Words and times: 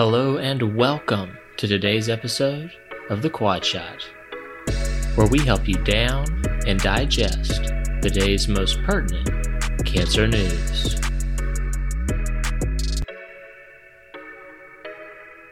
Hello 0.00 0.36
and 0.36 0.76
welcome 0.76 1.36
to 1.56 1.66
today's 1.66 2.08
episode 2.08 2.70
of 3.10 3.20
The 3.20 3.28
Quad 3.28 3.64
Shot, 3.64 4.08
where 5.16 5.26
we 5.26 5.40
help 5.40 5.66
you 5.66 5.74
down 5.74 6.24
and 6.68 6.78
digest 6.78 7.64
the 8.00 8.08
day's 8.08 8.46
most 8.46 8.80
pertinent 8.84 9.28
cancer 9.84 10.28
news. 10.28 10.94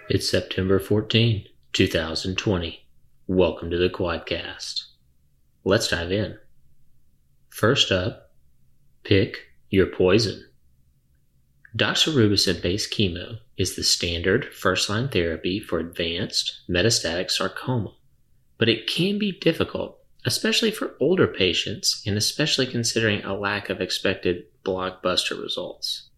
It's 0.08 0.30
September 0.30 0.78
14, 0.78 1.46
2020. 1.72 2.86
Welcome 3.26 3.70
to 3.72 3.78
the 3.78 3.90
Quadcast. 3.90 4.84
Let's 5.64 5.88
dive 5.88 6.12
in. 6.12 6.38
First 7.48 7.90
up, 7.90 8.30
pick 9.02 9.38
your 9.70 9.86
poison. 9.86 10.45
Doxorubicin 11.76 12.62
based 12.62 12.90
chemo 12.90 13.40
is 13.58 13.76
the 13.76 13.82
standard 13.82 14.54
first 14.54 14.88
line 14.88 15.10
therapy 15.10 15.60
for 15.60 15.78
advanced 15.78 16.60
metastatic 16.70 17.30
sarcoma, 17.30 17.92
but 18.56 18.70
it 18.70 18.86
can 18.86 19.18
be 19.18 19.32
difficult, 19.32 19.98
especially 20.24 20.70
for 20.70 20.96
older 21.00 21.26
patients 21.26 22.02
and 22.06 22.16
especially 22.16 22.66
considering 22.66 23.22
a 23.24 23.36
lack 23.36 23.68
of 23.68 23.82
expected 23.82 24.44
blockbuster 24.64 25.38
results. 25.38 26.08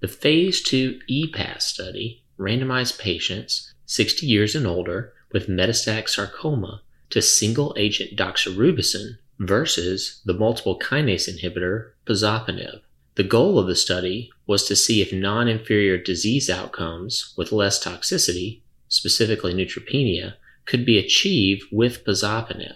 The 0.00 0.08
Phase 0.08 0.60
2 0.62 1.00
EPAZ 1.08 1.62
study 1.62 2.22
randomized 2.38 2.98
patients 2.98 3.72
60 3.86 4.26
years 4.26 4.54
and 4.54 4.66
older 4.66 5.14
with 5.32 5.48
metastatic 5.48 6.10
sarcoma 6.10 6.82
to 7.08 7.22
single 7.22 7.74
agent 7.78 8.18
doxorubicin 8.18 9.16
versus 9.38 10.20
the 10.26 10.34
multiple 10.34 10.78
kinase 10.78 11.26
inhibitor 11.26 11.92
pazopanib. 12.04 12.80
The 13.16 13.24
goal 13.24 13.58
of 13.58 13.66
the 13.66 13.74
study 13.74 14.30
was 14.46 14.64
to 14.64 14.76
see 14.76 15.00
if 15.00 15.10
non 15.10 15.48
inferior 15.48 15.96
disease 15.96 16.50
outcomes 16.50 17.32
with 17.34 17.50
less 17.50 17.82
toxicity, 17.82 18.60
specifically 18.88 19.54
neutropenia, 19.54 20.34
could 20.66 20.84
be 20.84 20.98
achieved 20.98 21.64
with 21.72 22.04
pazopanib. 22.04 22.74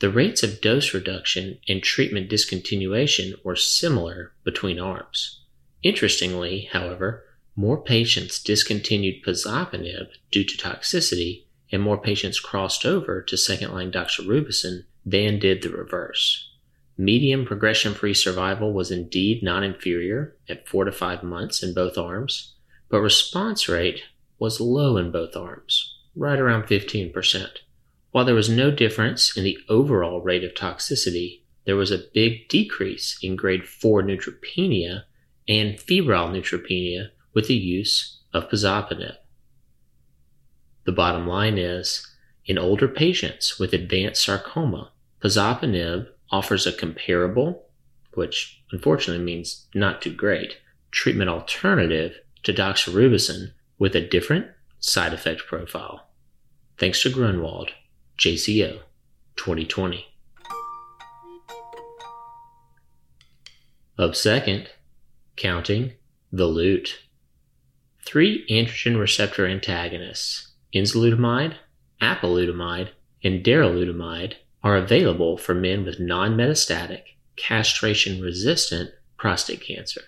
The 0.00 0.10
rates 0.10 0.42
of 0.42 0.60
dose 0.60 0.92
reduction 0.92 1.58
and 1.68 1.82
treatment 1.82 2.28
discontinuation 2.28 3.34
were 3.44 3.54
similar 3.54 4.32
between 4.42 4.80
arms. 4.80 5.40
Interestingly, 5.84 6.68
however, 6.72 7.22
more 7.54 7.80
patients 7.80 8.42
discontinued 8.42 9.22
pazopanib 9.24 10.08
due 10.32 10.44
to 10.44 10.58
toxicity 10.58 11.44
and 11.70 11.80
more 11.80 11.96
patients 11.96 12.40
crossed 12.40 12.84
over 12.84 13.22
to 13.22 13.36
second 13.36 13.72
line 13.72 13.92
doxorubicin 13.92 14.84
than 15.04 15.38
did 15.38 15.62
the 15.62 15.70
reverse. 15.70 16.45
Median 16.98 17.44
progression 17.44 17.92
free 17.92 18.14
survival 18.14 18.72
was 18.72 18.90
indeed 18.90 19.42
not 19.42 19.62
inferior 19.62 20.36
at 20.48 20.66
4 20.66 20.84
to 20.84 20.92
5 20.92 21.22
months 21.22 21.62
in 21.62 21.74
both 21.74 21.98
arms, 21.98 22.54
but 22.88 23.00
response 23.00 23.68
rate 23.68 24.02
was 24.38 24.60
low 24.60 24.96
in 24.96 25.10
both 25.10 25.36
arms, 25.36 25.98
right 26.14 26.38
around 26.38 26.64
15%. 26.64 27.48
While 28.12 28.24
there 28.24 28.34
was 28.34 28.48
no 28.48 28.70
difference 28.70 29.36
in 29.36 29.44
the 29.44 29.58
overall 29.68 30.22
rate 30.22 30.42
of 30.42 30.54
toxicity, 30.54 31.42
there 31.66 31.76
was 31.76 31.90
a 31.90 32.04
big 32.14 32.48
decrease 32.48 33.18
in 33.22 33.36
grade 33.36 33.66
4 33.66 34.02
neutropenia 34.02 35.02
and 35.46 35.78
febrile 35.78 36.28
neutropenia 36.28 37.10
with 37.34 37.48
the 37.48 37.54
use 37.54 38.20
of 38.32 38.48
pazopanib. 38.48 39.16
The 40.84 40.92
bottom 40.92 41.26
line 41.26 41.58
is, 41.58 42.06
in 42.46 42.56
older 42.56 42.88
patients 42.88 43.58
with 43.58 43.74
advanced 43.74 44.24
sarcoma, 44.24 44.92
pazopanib 45.20 46.08
offers 46.30 46.66
a 46.66 46.72
comparable, 46.72 47.66
which 48.14 48.62
unfortunately 48.72 49.24
means 49.24 49.66
not 49.74 50.02
too 50.02 50.12
great, 50.12 50.58
treatment 50.90 51.30
alternative 51.30 52.14
to 52.42 52.52
doxorubicin 52.52 53.52
with 53.78 53.94
a 53.94 54.06
different 54.06 54.46
side 54.78 55.12
effect 55.12 55.42
profile. 55.46 56.08
Thanks 56.78 57.02
to 57.02 57.10
Grunwald, 57.10 57.70
JCO 58.18 58.80
2020. 59.36 60.06
Up 63.98 64.14
second, 64.14 64.68
counting 65.36 65.92
the 66.30 66.46
loot. 66.46 67.00
Three 68.04 68.46
androgen 68.48 68.98
receptor 68.98 69.46
antagonists, 69.46 70.52
enzalutamide, 70.74 71.54
apalutamide, 72.00 72.90
and 73.24 73.44
darolutamide, 73.44 74.34
are 74.66 74.76
available 74.76 75.38
for 75.38 75.54
men 75.54 75.84
with 75.84 76.00
non 76.00 76.36
metastatic, 76.36 77.02
castration 77.36 78.20
resistant 78.20 78.90
prostate 79.16 79.60
cancer. 79.60 80.00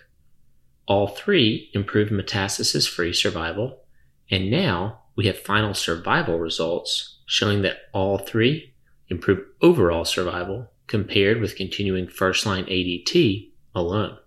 All 0.85 1.07
three 1.07 1.69
improve 1.73 2.09
metastasis 2.09 2.85
free 2.85 3.13
survival, 3.13 3.83
and 4.29 4.51
now 4.51 4.99
we 5.15 5.27
have 5.27 5.39
final 5.39 5.73
survival 5.73 6.39
results 6.39 7.19
showing 7.25 7.61
that 7.61 7.77
all 7.93 8.17
three 8.17 8.73
improve 9.07 9.39
overall 9.61 10.03
survival 10.03 10.69
compared 10.87 11.39
with 11.39 11.55
continuing 11.55 12.09
first 12.09 12.45
line 12.45 12.65
ADT 12.65 13.51
alone. 13.73 14.17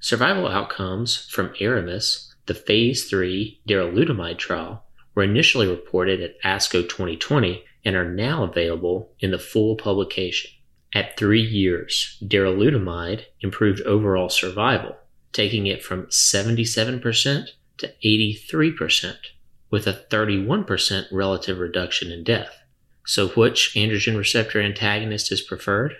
Survival 0.00 0.48
outcomes 0.48 1.28
from 1.30 1.54
Aramis, 1.60 2.34
the 2.46 2.54
phase 2.54 3.08
3 3.08 3.60
darolutamide 3.68 4.38
trial, 4.38 4.82
were 5.14 5.22
initially 5.22 5.68
reported 5.68 6.20
at 6.20 6.42
ASCO 6.42 6.82
2020 6.82 7.62
and 7.84 7.96
are 7.96 8.08
now 8.08 8.44
available 8.44 9.12
in 9.20 9.30
the 9.30 9.38
full 9.38 9.76
publication. 9.76 10.50
At 10.92 11.16
three 11.16 11.42
years, 11.42 12.18
darolutamide 12.22 13.24
improved 13.40 13.80
overall 13.82 14.28
survival, 14.28 14.96
taking 15.32 15.66
it 15.66 15.84
from 15.84 16.06
77% 16.06 17.46
to 17.78 17.92
83%, 18.04 19.16
with 19.70 19.86
a 19.86 20.04
31% 20.10 21.06
relative 21.12 21.58
reduction 21.58 22.10
in 22.10 22.24
death. 22.24 22.56
So, 23.06 23.28
which 23.28 23.74
androgen 23.74 24.16
receptor 24.16 24.60
antagonist 24.60 25.32
is 25.32 25.40
preferred? 25.40 25.94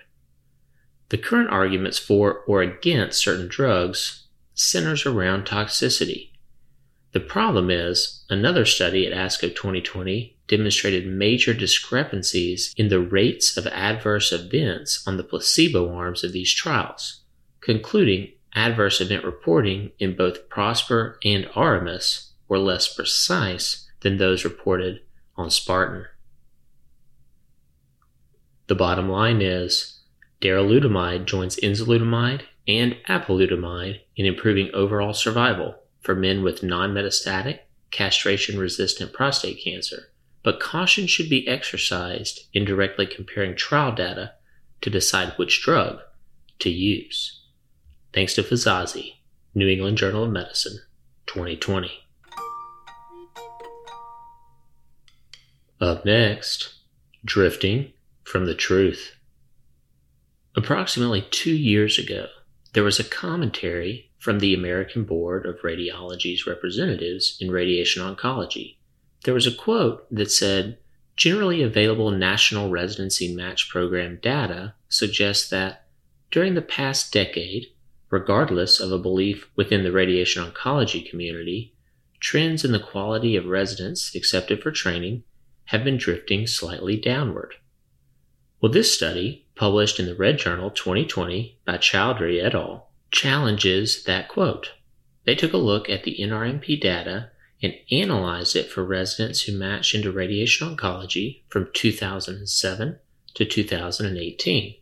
The 1.09 1.19
current 1.19 1.51
arguments 1.51 1.99
for 1.99 2.41
or 2.47 2.63
against 2.63 3.23
certain 3.23 3.49
drugs 3.49 4.27
centers 4.55 5.07
around 5.07 5.47
toxicity. 5.47 6.31
The 7.13 7.21
problem 7.21 7.71
is, 7.71 8.25
another 8.29 8.65
study 8.65 9.07
at 9.07 9.13
ASCO 9.13 9.55
2020 9.55 10.37
demonstrated 10.51 11.07
major 11.07 11.55
discrepancies 11.55 12.75
in 12.77 12.89
the 12.89 13.01
rates 13.01 13.57
of 13.57 13.69
adverse 13.69 14.33
events 14.33 15.07
on 15.07 15.17
the 15.17 15.23
placebo 15.23 15.95
arms 15.95 16.25
of 16.25 16.33
these 16.33 16.53
trials, 16.53 17.23
concluding 17.61 18.33
adverse 18.57 19.01
event 19.01 19.25
reporting 19.25 19.93
in 20.01 20.17
both 20.17 20.49
PROSPER 20.49 21.21
and 21.25 21.49
ARAMIS 21.55 22.33
were 22.49 22.59
less 22.59 22.93
precise 22.93 23.89
than 24.01 24.19
those 24.19 24.45
reported 24.45 25.01
on 25.37 25.51
Spartan. 25.51 26.07
The 28.67 28.75
bottom 28.75 29.09
line 29.09 29.41
is 29.41 30.01
darolutamide 30.41 31.27
joins 31.27 31.57
enzalutamide 31.57 32.43
and 32.67 32.97
apalutamide 33.09 34.01
in 34.17 34.27
improving 34.27 34.71
overall 34.75 35.13
survival 35.13 35.77
for 36.01 36.17
men 36.17 36.43
with 36.43 36.65
non 36.65 36.93
metastatic, 36.93 37.61
castration 37.93 38.59
resistant 38.59 39.13
prostate 39.13 39.63
cancer, 39.63 40.10
but 40.43 40.61
caution 40.61 41.07
should 41.07 41.29
be 41.29 41.47
exercised 41.47 42.49
in 42.53 42.65
directly 42.65 43.07
comparing 43.07 43.55
trial 43.55 43.93
data 43.93 44.33
to 44.81 44.91
decide 44.91 45.33
which 45.37 45.63
drug 45.63 46.01
to 46.59 46.71
use. 46.71 47.43
Thanks 48.13 48.35
to 48.35 48.43
Fizazi, 48.43 49.15
New 49.55 49.69
England 49.69 49.99
Journal 49.99 50.25
of 50.25 50.31
Medicine, 50.31 50.81
2020. 51.27 51.91
Up 55.81 56.05
next, 56.05 56.75
Drifting 57.25 57.93
from 58.25 58.47
the 58.47 58.55
Truth. 58.55 59.17
Approximately 60.57 61.23
two 61.31 61.55
years 61.55 61.99
ago, 61.99 62.27
there 62.73 62.85
was 62.85 62.99
a 62.99 63.05
commentary 63.05 64.11
from 64.19 64.39
the 64.39 64.55
American 64.55 65.05
Board 65.05 65.47
of 65.47 65.61
Radiology's 65.63 66.47
representatives 66.47 67.39
in 67.41 67.51
radiation 67.51 68.03
oncology. 68.03 68.77
There 69.25 69.35
was 69.35 69.47
a 69.47 69.55
quote 69.55 70.07
that 70.15 70.31
said, 70.31 70.79
Generally 71.17 71.63
available 71.63 72.11
national 72.11 72.71
residency 72.71 73.35
match 73.35 73.69
program 73.69 74.19
data 74.23 74.73
suggests 74.89 75.51
that 75.51 75.85
during 76.31 76.55
the 76.55 76.63
past 76.63 77.13
decade, 77.13 77.67
regardless 78.09 78.81
of 78.81 78.91
a 78.91 78.99
belief 78.99 79.51
within 79.55 79.85
the 79.85 79.93
radiation 79.93 80.43
oncology 80.43 81.07
community, 81.09 81.75
trends 82.21 82.65
in 82.65 82.73
the 82.73 82.81
quality 82.81 83.37
of 83.37 83.45
residents 83.45 84.15
accepted 84.15 84.63
for 84.63 84.71
training 84.71 85.23
have 85.67 85.85
been 85.85 85.99
drifting 85.99 86.47
slightly 86.47 86.97
downward. 86.97 87.55
Well, 88.61 88.73
this 88.73 88.95
study, 88.95 89.47
published 89.55 90.01
in 90.01 90.07
the 90.07 90.15
Red 90.15 90.39
Journal 90.39 90.71
2020 90.71 91.59
by 91.67 91.77
Chowdhury 91.77 92.43
et 92.43 92.55
al., 92.55 92.91
challenges 93.11 94.05
that 94.05 94.29
quote. 94.29 94.73
They 95.25 95.35
took 95.35 95.53
a 95.53 95.59
look 95.59 95.91
at 95.91 96.05
the 96.05 96.17
NRMP 96.19 96.81
data 96.81 97.31
and 97.63 97.75
analyzed 97.91 98.57
it 98.57 98.71
for 98.71 98.85
residents 98.85 99.43
who 99.43 99.57
matched 99.57 99.95
into 99.95 100.11
radiation 100.11 100.75
oncology 100.75 101.43
from 101.49 101.69
2007 101.73 102.99
to 103.35 103.45
2018. 103.45 104.75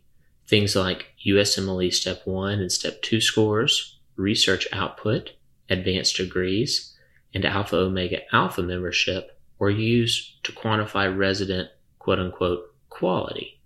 Things 0.47 0.75
like 0.75 1.07
USMLE 1.25 1.93
Step 1.93 2.25
1 2.25 2.59
and 2.59 2.71
Step 2.71 3.01
2 3.01 3.21
scores, 3.21 3.99
research 4.15 4.67
output, 4.71 5.31
advanced 5.69 6.17
degrees, 6.17 6.95
and 7.33 7.45
alpha 7.45 7.75
omega 7.75 8.21
alpha 8.33 8.63
membership 8.63 9.39
were 9.59 9.69
used 9.69 10.43
to 10.43 10.51
quantify 10.51 11.15
resident 11.15 11.69
quote 11.99 12.19
unquote 12.19 12.73
quality. 12.89 13.59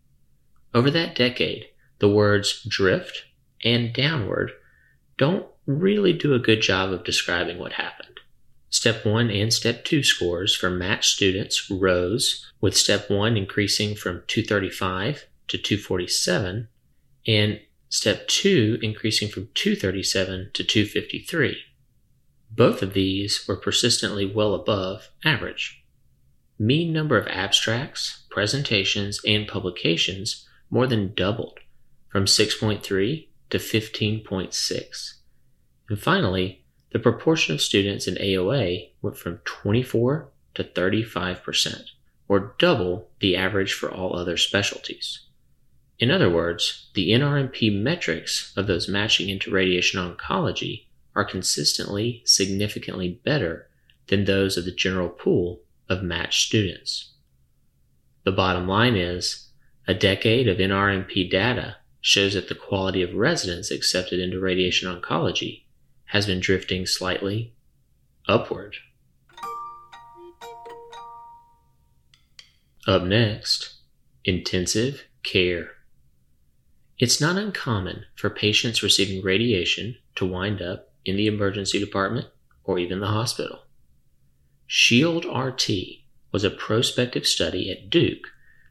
Over 0.74 0.90
that 0.92 1.16
decade, 1.16 1.68
the 2.00 2.10
words 2.10 2.64
drift 2.68 3.26
and 3.64 3.94
downward 3.94 4.52
don't 5.18 5.46
really 5.66 6.12
do 6.12 6.34
a 6.34 6.40
good 6.40 6.62
job 6.62 6.92
of 6.92 7.06
describing 7.06 7.60
what 7.60 7.74
happened. 7.74 8.13
Step 8.74 9.06
1 9.06 9.30
and 9.30 9.54
Step 9.54 9.86
2 9.86 10.02
scores 10.02 10.56
for 10.56 10.68
matched 10.68 11.14
students 11.14 11.70
rose, 11.70 12.44
with 12.60 12.76
Step 12.76 13.08
1 13.08 13.38
increasing 13.38 13.94
from 13.94 14.24
235 14.26 15.28
to 15.48 15.60
247, 15.60 16.68
and 17.28 17.60
Step 17.90 18.28
2 18.28 18.80
increasing 18.82 19.30
from 19.30 19.48
237 19.54 20.50
to 20.54 20.64
253. 20.64 21.56
Both 22.50 22.82
of 22.82 22.96
these 22.96 23.48
were 23.48 23.56
persistently 23.56 24.26
well 24.26 24.56
above 24.56 25.10
average. 25.24 25.86
Mean 26.58 26.92
number 26.92 27.16
of 27.16 27.28
abstracts, 27.28 28.24
presentations, 28.32 29.22
and 29.24 29.48
publications 29.48 30.50
more 30.72 30.88
than 30.88 31.14
doubled 31.14 31.60
from 32.10 32.26
6.3 32.26 33.28
to 33.52 33.58
15.6. 33.60 35.14
And 35.90 36.00
finally, 36.00 36.63
the 36.94 37.00
proportion 37.00 37.56
of 37.56 37.62
students 37.62 38.08
in 38.08 38.16
AOA 38.16 38.92
went 39.02 39.18
from 39.18 39.40
24 39.46 40.30
to 40.54 40.64
35%, 40.64 41.86
or 42.28 42.56
double 42.60 43.10
the 43.20 43.36
average 43.36 43.74
for 43.74 43.92
all 43.92 44.16
other 44.16 44.38
specialties. 44.38 45.26
In 45.98 46.12
other 46.12 46.30
words, 46.30 46.92
the 46.94 47.10
NRMP 47.10 47.82
metrics 47.82 48.54
of 48.56 48.68
those 48.68 48.88
matching 48.88 49.28
into 49.28 49.50
radiation 49.50 50.00
oncology 50.00 50.86
are 51.16 51.26
consistently 51.26 52.22
significantly 52.26 53.20
better 53.26 53.68
than 54.08 54.26
those 54.26 54.56
of 54.56 54.66
the 54.66 54.72
general 54.72 55.10
pool 55.10 55.62
of 55.90 56.04
matched 56.04 56.46
students. 56.46 57.14
The 58.24 58.32
bottom 58.32 58.68
line 58.68 58.96
is 58.96 59.50
a 59.88 59.96
decade 59.96 60.48
of 60.48 60.58
NRMP 60.58 61.30
data 61.30 61.78
shows 62.02 62.36
that 62.36 62.50
the 62.50 62.56
quality 62.56 63.02
of 63.02 63.16
residents 63.16 63.72
accepted 63.72 64.20
into 64.20 64.40
radiation 64.40 64.94
oncology 64.94 65.63
has 66.14 66.28
been 66.28 66.40
drifting 66.40 66.86
slightly 66.86 67.52
upward. 68.28 68.76
Up 72.88 73.02
next, 73.02 73.78
intensive 74.24 75.06
care. 75.24 75.72
It's 77.00 77.20
not 77.20 77.38
uncommon 77.38 78.06
for 78.16 78.30
patients 78.30 78.84
receiving 78.84 79.24
radiation 79.24 79.96
to 80.14 80.28
wind 80.28 80.62
up 80.62 80.94
in 81.04 81.16
the 81.16 81.26
emergency 81.26 81.80
department 81.80 82.28
or 82.64 82.78
even 82.78 83.00
the 83.00 83.08
hospital. 83.08 83.64
SHIELD 84.68 85.26
RT 85.26 85.68
was 86.32 86.44
a 86.44 86.52
prospective 86.52 87.26
study 87.26 87.72
at 87.72 87.90
Duke 87.90 88.28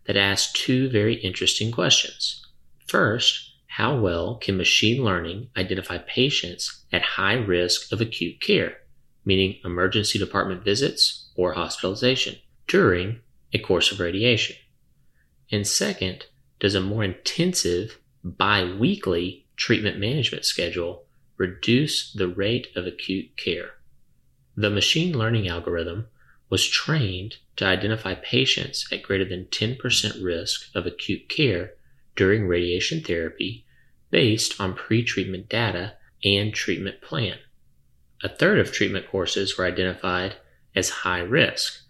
that 0.07 0.17
asked 0.17 0.55
two 0.55 0.89
very 0.89 1.17
interesting 1.17 1.73
questions. 1.73 2.47
First, 2.87 3.51
how 3.67 3.99
well 3.99 4.37
can 4.37 4.57
machine 4.57 5.03
learning 5.03 5.49
identify 5.57 5.99
patients 5.99 6.82
at 6.93 7.03
high 7.03 7.35
risk 7.35 7.93
of 7.93 8.01
acute 8.01 8.41
care, 8.41 8.77
meaning 9.25 9.59
emergency 9.65 10.19
department 10.19 10.65
visits 10.65 11.31
or 11.35 11.55
hospitalization, 11.55 12.37
during 12.67 13.21
a 13.53 13.59
course 13.59 13.91
of 13.93 14.01
radiation? 14.01 14.57
And 15.51 15.67
second, 15.67 16.27
does 16.61 16.75
a 16.75 16.81
more 16.81 17.05
intensive 17.05 17.99
bi 18.25 18.65
weekly 18.65 19.47
treatment 19.57 19.99
management 19.99 20.45
schedule 20.45 21.05
reduce 21.37 22.13
the 22.13 22.29
rate 22.29 22.69
of 22.77 22.87
acute 22.87 23.37
care? 23.37 23.71
The 24.57 24.71
machine 24.71 25.17
learning 25.17 25.49
algorithm 25.49 26.07
was 26.51 26.69
trained 26.69 27.37
to 27.57 27.65
identify 27.65 28.15
patients 28.15 28.87
at 28.93 29.03
greater 29.03 29.25
than 29.25 29.47
10% 29.47 30.23
risk 30.23 30.69
of 30.75 30.87
acute 30.87 31.29
care 31.29 31.73
during 32.15 32.47
radiation 32.47 33.03
therapy 33.03 33.65
based 34.11 34.61
on 34.61 34.75
pre-treatment 34.75 35.49
data 35.49 35.95
and 36.25 36.55
treatment 36.55 37.01
plan. 37.01 37.39
A 38.23 38.29
third 38.29 38.59
of 38.59 38.73
treatment 38.73 39.09
courses 39.09 39.59
were 39.59 39.67
identified 39.67 40.37
as 40.75 40.89
high 40.91 41.21
risk, 41.21 41.81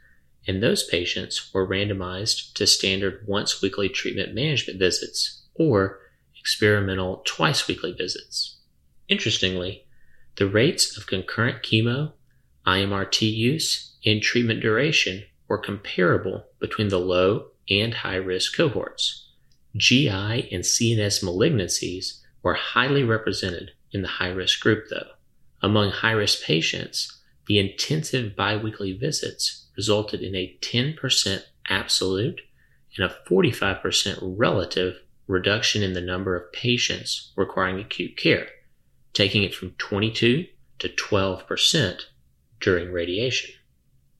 and 0.46 0.62
those 0.62 0.84
patients 0.84 1.50
were 1.52 1.66
randomized 1.66 2.54
to 2.54 2.66
standard 2.66 3.24
once 3.26 3.62
weekly 3.62 3.88
treatment 3.88 4.34
management 4.34 4.78
visits 4.78 5.42
or 5.54 6.00
experimental 6.38 7.22
twice 7.26 7.68
weekly 7.68 7.92
visits. 7.92 8.56
Interestingly, 9.08 9.86
the 10.36 10.48
rates 10.48 10.96
of 10.96 11.06
concurrent 11.06 11.62
chemo, 11.62 12.12
IMRT 12.66 13.30
use, 13.30 13.94
and 14.04 14.22
treatment 14.22 14.60
duration 14.60 15.22
were 15.48 15.58
comparable 15.58 16.46
between 16.58 16.88
the 16.88 16.98
low 16.98 17.48
and 17.68 17.92
high 17.92 18.16
risk 18.16 18.56
cohorts. 18.56 19.28
GI 19.76 20.08
and 20.08 20.64
CNS 20.64 21.22
malignancies 21.22 22.20
were 22.42 22.54
highly 22.54 23.04
represented 23.04 23.72
in 23.92 24.02
the 24.02 24.08
high 24.08 24.30
risk 24.30 24.60
group, 24.60 24.86
though. 24.90 25.08
Among 25.62 25.90
high 25.90 26.12
risk 26.12 26.42
patients, 26.42 27.20
the 27.46 27.58
intensive 27.58 28.34
biweekly 28.36 28.92
visits 28.92 29.66
resulted 29.76 30.22
in 30.22 30.34
a 30.34 30.56
10% 30.60 31.42
absolute 31.68 32.40
and 32.96 33.10
a 33.10 33.16
45% 33.28 34.18
relative 34.36 34.96
reduction 35.26 35.82
in 35.82 35.92
the 35.92 36.00
number 36.00 36.36
of 36.36 36.52
patients 36.52 37.32
requiring 37.36 37.78
acute 37.78 38.16
care, 38.16 38.46
taking 39.12 39.42
it 39.42 39.54
from 39.54 39.72
22 39.78 40.46
to 40.78 40.88
12% 40.88 42.00
during 42.60 42.92
radiation. 42.92 43.50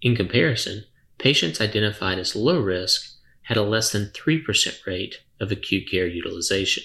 In 0.01 0.17
comparison, 0.17 0.85
patients 1.19 1.61
identified 1.61 2.19
as 2.19 2.35
low 2.35 2.61
risk 2.61 3.09
had 3.43 3.57
a 3.57 3.63
less 3.63 3.93
than 3.93 4.07
3% 4.07 4.87
rate 4.87 5.17
of 5.41 5.51
acute 5.53 5.91
care 5.91 6.07
utilization. 6.07 6.85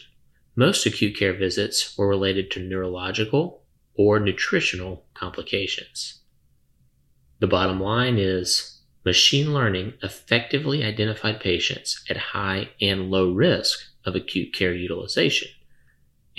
Most 0.60 0.88
acute 0.88 1.16
care 1.16 1.34
visits 1.34 1.96
were 1.96 2.08
related 2.08 2.50
to 2.50 2.60
neurological 2.60 3.62
or 3.94 4.20
nutritional 4.20 5.06
complications. 5.14 6.22
The 7.38 7.46
bottom 7.46 7.80
line 7.80 8.18
is 8.18 8.82
machine 9.06 9.54
learning 9.54 9.94
effectively 10.02 10.84
identified 10.84 11.40
patients 11.40 12.04
at 12.10 12.18
high 12.18 12.70
and 12.82 13.12
low 13.12 13.32
risk 13.32 13.78
of 14.04 14.16
acute 14.16 14.52
care 14.52 14.74
utilization, 14.74 15.48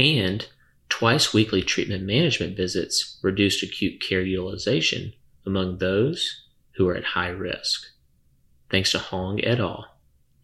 and 0.01 0.49
twice 0.89 1.33
weekly 1.33 1.63
treatment 1.63 2.03
management 2.03 2.57
visits 2.57 3.21
reduced 3.23 3.63
acute 3.63 4.01
care 4.01 4.23
utilization 4.23 5.13
among 5.47 5.79
those 5.79 6.45
who 6.73 6.89
are 6.89 6.97
at 6.97 7.05
high 7.05 7.29
risk. 7.29 7.87
Thanks 8.69 8.91
to 8.91 8.99
Hong 8.99 9.45
et 9.45 9.61
al., 9.61 9.87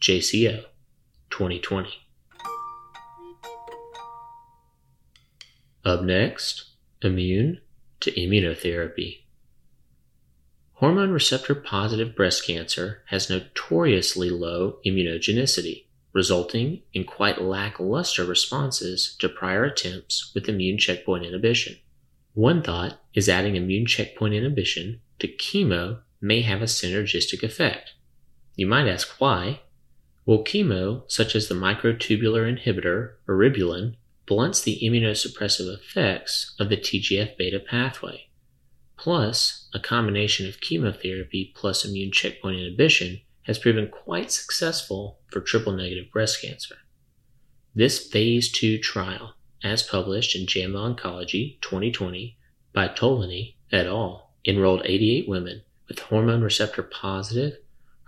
JCO 0.01 0.65
2020. 1.31 2.04
Up 5.85 6.03
next, 6.03 6.71
immune 7.03 7.61
to 8.01 8.11
immunotherapy. 8.13 9.19
Hormone 10.75 11.11
receptor 11.11 11.55
positive 11.55 12.17
breast 12.17 12.47
cancer 12.47 13.03
has 13.09 13.29
notoriously 13.29 14.31
low 14.31 14.79
immunogenicity, 14.87 15.85
resulting 16.15 16.81
in 16.95 17.05
quite 17.05 17.43
lackluster 17.43 18.25
responses 18.25 19.15
to 19.19 19.29
prior 19.29 19.65
attempts 19.65 20.33
with 20.35 20.49
immune 20.49 20.79
checkpoint 20.79 21.27
inhibition. 21.27 21.77
One 22.33 22.63
thought 22.63 22.99
is 23.13 23.29
adding 23.29 23.55
immune 23.55 23.85
checkpoint 23.85 24.33
inhibition 24.33 25.01
to 25.19 25.29
chemo 25.29 26.01
may 26.21 26.41
have 26.41 26.63
a 26.63 26.67
synergistic 26.67 27.43
effect. 27.43 27.93
You 28.57 28.67
might 28.67 28.89
ask 28.89 29.21
why. 29.21 29.61
Well, 30.25 30.45
chemo, 30.45 31.03
such 31.09 31.37
as 31.37 31.49
the 31.49 31.55
microtubular 31.55 32.51
inhibitor 32.51 33.13
eribulin, 33.29 33.97
blunts 34.27 34.63
the 34.63 34.81
immunosuppressive 34.83 35.73
effects 35.73 36.55
of 36.59 36.69
the 36.69 36.77
TGF 36.77 37.37
beta 37.37 37.61
pathway. 37.61 38.29
Plus, 38.97 39.69
a 39.75 39.81
combination 39.81 40.49
of 40.49 40.61
chemotherapy 40.61 41.53
plus 41.55 41.85
immune 41.85 42.13
checkpoint 42.13 42.59
inhibition 42.59 43.21
has 43.43 43.59
proven 43.59 43.89
quite 43.89 44.31
successful 44.31 45.19
for 45.31 45.41
triple 45.41 45.73
negative 45.73 46.11
breast 46.11 46.41
cancer. 46.41 46.77
This 47.75 47.99
phase 47.99 48.51
2 48.53 48.79
trial, 48.79 49.35
as 49.63 49.83
published 49.83 50.37
in 50.37 50.47
JAMA 50.47 50.79
Oncology 50.79 51.61
2020 51.61 52.39
by 52.73 52.89
Tolaney 52.89 53.57
et 53.73 53.87
al., 53.87 54.31
enrolled 54.47 54.83
88 54.85 55.29
women 55.29 55.63
with 55.89 55.99
hormone 55.99 56.43
receptor 56.43 56.83
positive, 56.83 57.59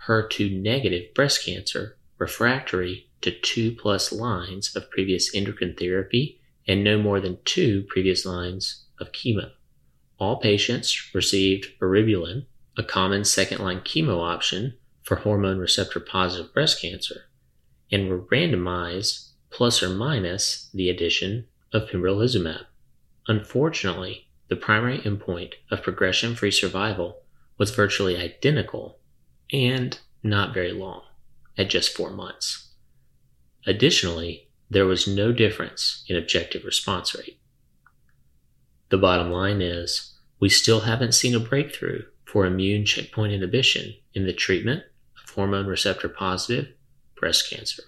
HER2 0.07 0.61
negative 0.61 1.13
breast 1.15 1.45
cancer 1.45 1.97
refractory 2.19 3.06
to 3.21 3.31
two 3.31 3.73
plus 3.73 4.13
lines 4.13 4.75
of 4.77 4.91
previous 4.91 5.35
endocrine 5.35 5.75
therapy 5.75 6.41
and 6.67 6.83
no 6.83 6.99
more 6.99 7.21
than 7.21 7.39
two 7.45 7.85
previous 7.89 8.27
lines 8.27 8.85
of 9.01 9.13
chemo. 9.13 9.51
All 10.19 10.37
patients 10.37 11.15
received 11.15 11.67
eribulin, 11.81 12.47
a 12.77 12.83
common 12.83 13.25
second 13.25 13.61
line 13.61 13.81
chemo 13.81 14.21
option 14.21 14.75
for 15.03 15.17
hormone 15.17 15.59
receptor 15.59 16.01
positive 16.01 16.53
breast 16.53 16.81
cancer, 16.81 17.23
and 17.93 18.09
were 18.09 18.23
randomized 18.23 19.31
plus 19.51 19.83
or 19.83 19.91
minus 19.91 20.69
the 20.75 20.91
addition 20.91 21.47
of 21.73 21.89
pembrolizumab. 21.89 22.65
Unfortunately, 23.29 24.29
the 24.49 24.57
primary 24.57 24.99
endpoint 24.99 25.53
of 25.71 25.83
progression 25.83 26.35
free 26.35 26.51
survival 26.51 27.23
was 27.59 27.75
virtually 27.75 28.17
identical 28.17 28.99
and 29.53 29.99
not 30.23 30.55
very 30.55 30.73
long, 30.73 31.03
at 31.57 31.71
just 31.71 31.97
four 31.97 32.11
months. 32.11 32.66
Additionally, 33.67 34.49
there 34.71 34.87
was 34.87 35.09
no 35.09 35.33
difference 35.33 36.05
in 36.09 36.17
objective 36.17 36.65
response 36.65 37.15
rate. 37.15 37.41
The 38.89 38.99
bottom 38.99 39.31
line 39.31 39.61
is 39.61 40.15
we 40.39 40.49
still 40.49 40.81
haven't 40.81 41.15
seen 41.15 41.35
a 41.35 41.41
breakthrough 41.41 42.03
for 42.25 42.47
immune 42.47 42.85
checkpoint 42.85 43.33
inhibition 43.33 43.95
in 44.15 44.27
the 44.27 44.33
treatment 44.33 44.85
of 45.23 45.35
hormone 45.35 45.67
receptor 45.67 46.09
positive 46.09 46.73
breast 47.17 47.51
cancer. 47.51 47.83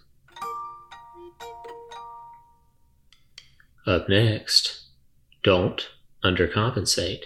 Up 3.87 4.08
next, 4.08 4.87
don't 5.42 5.88
undercompensate. 6.25 7.23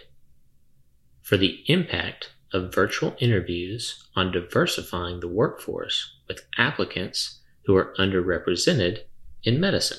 For 1.22 1.36
the 1.36 1.64
impact 1.66 2.32
of 2.52 2.74
virtual 2.74 3.16
interviews 3.18 4.04
on 4.14 4.30
diversifying 4.30 5.20
the 5.20 5.28
workforce 5.28 6.16
with 6.28 6.44
applicants 6.58 7.40
who 7.64 7.76
are 7.76 7.94
underrepresented 7.98 9.00
in 9.44 9.60
medicine. 9.60 9.98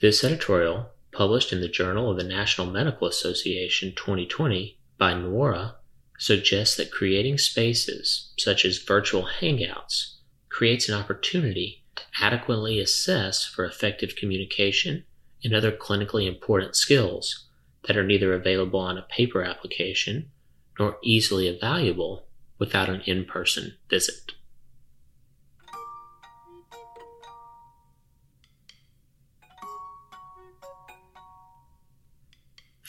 This 0.00 0.24
editorial, 0.24 0.90
published 1.12 1.52
in 1.52 1.60
the 1.60 1.68
Journal 1.68 2.10
of 2.10 2.16
the 2.16 2.24
National 2.24 2.66
Medical 2.66 3.06
Association 3.08 3.92
2020 3.96 4.78
by 4.98 5.12
Nwora, 5.12 5.74
suggests 6.18 6.76
that 6.76 6.92
creating 6.92 7.38
spaces 7.38 8.32
such 8.38 8.64
as 8.64 8.78
virtual 8.78 9.28
hangouts 9.40 10.16
creates 10.50 10.88
an 10.88 10.94
opportunity 10.94 11.82
to 11.96 12.02
adequately 12.20 12.78
assess 12.78 13.44
for 13.44 13.64
effective 13.64 14.14
communication 14.16 15.04
and 15.42 15.54
other 15.54 15.72
clinically 15.72 16.26
important 16.26 16.76
skills 16.76 17.46
that 17.86 17.96
are 17.96 18.04
neither 18.04 18.34
available 18.34 18.80
on 18.80 18.98
a 18.98 19.02
paper 19.02 19.42
application 19.42 20.30
nor 20.78 20.98
easily 21.02 21.46
evaluable 21.50 22.22
without 22.58 22.88
an 22.90 23.00
in 23.06 23.24
person 23.24 23.74
visit. 23.88 24.32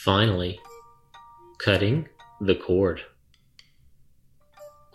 Finally, 0.04 0.58
cutting 1.58 2.08
the 2.40 2.56
cord. 2.56 3.02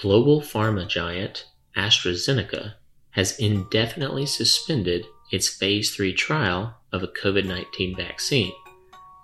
Global 0.02 0.42
pharma 0.42 0.86
giant 0.86 1.46
AstraZeneca 1.78 2.74
has 3.12 3.40
indefinitely 3.40 4.26
suspended 4.26 5.06
its 5.32 5.48
phase 5.48 5.96
3 5.96 6.14
trial 6.14 6.76
of 6.92 7.04
a 7.04 7.08
COVID 7.08 7.46
19 7.46 7.96
vaccine 7.96 8.52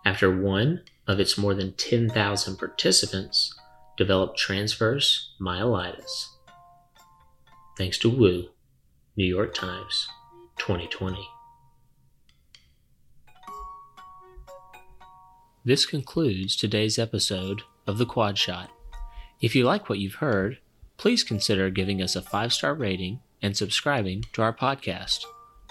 after 0.05 0.33
one 0.33 0.83
of 1.05 1.19
its 1.19 1.37
more 1.37 1.53
than 1.53 1.73
10,000 1.73 2.55
participants 2.55 3.53
developed 3.97 4.39
transverse 4.39 5.35
myelitis. 5.41 6.27
Thanks 7.77 7.97
to 7.97 8.09
Wu, 8.09 8.45
New 9.17 9.25
York 9.25 9.53
Times, 9.53 10.07
2020. 10.59 11.27
This 15.65 15.85
concludes 15.85 16.57
today's 16.57 16.99
episode 16.99 17.61
of 17.87 17.97
The 17.97 18.05
Quad 18.05 18.37
Shot. 18.37 18.69
If 19.39 19.55
you 19.55 19.63
like 19.63 19.87
what 19.87 19.99
you've 19.99 20.15
heard, 20.15 20.57
please 20.97 21.23
consider 21.23 21.69
giving 21.69 22.01
us 22.01 22.17
a 22.17 22.21
five 22.21 22.51
star 22.51 22.73
rating 22.73 23.21
and 23.41 23.55
subscribing 23.55 24.25
to 24.33 24.41
our 24.41 24.53
podcast. 24.53 25.23